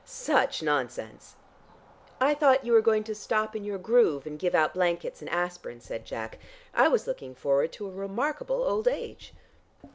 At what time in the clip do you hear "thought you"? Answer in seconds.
2.33-2.71